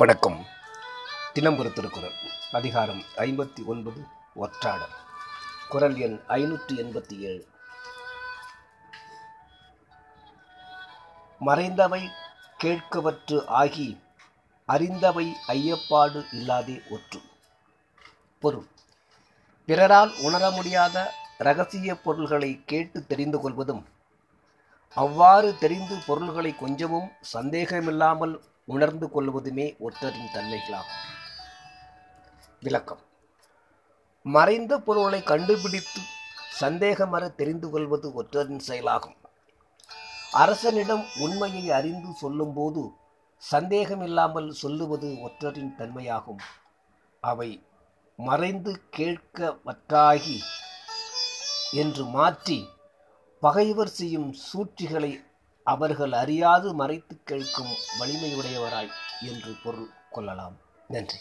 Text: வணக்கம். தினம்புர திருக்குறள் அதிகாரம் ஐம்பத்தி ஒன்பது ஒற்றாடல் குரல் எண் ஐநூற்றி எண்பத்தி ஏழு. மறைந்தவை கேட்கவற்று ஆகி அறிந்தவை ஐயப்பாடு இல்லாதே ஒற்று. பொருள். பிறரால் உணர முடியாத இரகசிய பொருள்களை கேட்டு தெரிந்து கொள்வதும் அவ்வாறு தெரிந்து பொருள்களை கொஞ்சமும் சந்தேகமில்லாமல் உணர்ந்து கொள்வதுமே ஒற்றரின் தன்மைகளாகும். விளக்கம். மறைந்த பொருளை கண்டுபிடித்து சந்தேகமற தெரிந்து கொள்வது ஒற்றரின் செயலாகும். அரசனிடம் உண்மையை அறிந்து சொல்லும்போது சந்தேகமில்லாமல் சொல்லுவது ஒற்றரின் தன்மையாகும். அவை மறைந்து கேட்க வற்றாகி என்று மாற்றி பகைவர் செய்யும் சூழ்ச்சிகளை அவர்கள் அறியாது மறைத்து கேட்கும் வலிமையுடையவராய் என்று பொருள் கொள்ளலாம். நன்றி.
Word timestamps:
வணக்கம். 0.00 0.46
தினம்புர 1.32 1.68
திருக்குறள் 1.68 2.12
அதிகாரம் 2.52 3.02
ஐம்பத்தி 3.16 3.64
ஒன்பது 3.64 4.04
ஒற்றாடல் 4.36 4.94
குரல் 5.68 5.96
எண் 5.96 6.20
ஐநூற்றி 6.28 6.72
எண்பத்தி 6.72 7.18
ஏழு. 7.18 7.46
மறைந்தவை 11.40 12.08
கேட்கவற்று 12.64 13.44
ஆகி 13.46 14.00
அறிந்தவை 14.68 15.32
ஐயப்பாடு 15.48 16.24
இல்லாதே 16.32 16.80
ஒற்று. 16.90 17.20
பொருள். 18.38 18.66
பிறரால் 19.66 20.12
உணர 20.22 20.50
முடியாத 20.50 21.14
இரகசிய 21.38 21.94
பொருள்களை 21.94 22.62
கேட்டு 22.66 23.06
தெரிந்து 23.06 23.40
கொள்வதும் 23.40 23.86
அவ்வாறு 24.94 25.58
தெரிந்து 25.58 25.98
பொருள்களை 26.06 26.56
கொஞ்சமும் 26.56 27.10
சந்தேகமில்லாமல் 27.20 28.40
உணர்ந்து 28.74 29.06
கொள்வதுமே 29.10 29.66
ஒற்றரின் 29.80 30.32
தன்மைகளாகும். 30.34 31.00
விளக்கம். 32.60 33.02
மறைந்த 34.26 34.72
பொருளை 34.78 35.20
கண்டுபிடித்து 35.22 36.00
சந்தேகமற 36.60 37.34
தெரிந்து 37.34 37.70
கொள்வது 37.70 38.08
ஒற்றரின் 38.22 38.64
செயலாகும். 38.68 39.16
அரசனிடம் 40.32 41.04
உண்மையை 41.18 41.64
அறிந்து 41.70 42.10
சொல்லும்போது 42.14 42.82
சந்தேகமில்லாமல் 43.42 44.50
சொல்லுவது 44.62 45.08
ஒற்றரின் 45.26 45.72
தன்மையாகும். 45.78 46.42
அவை 47.22 47.50
மறைந்து 48.16 48.72
கேட்க 48.90 49.38
வற்றாகி 49.64 50.38
என்று 51.72 52.04
மாற்றி 52.16 52.58
பகைவர் 53.42 53.92
செய்யும் 53.98 54.30
சூழ்ச்சிகளை 54.32 55.12
அவர்கள் 55.62 56.12
அறியாது 56.12 56.74
மறைத்து 56.74 57.22
கேட்கும் 57.24 57.76
வலிமையுடையவராய் 57.98 58.92
என்று 59.20 59.56
பொருள் 59.62 59.90
கொள்ளலாம். 60.08 60.56
நன்றி. 60.86 61.18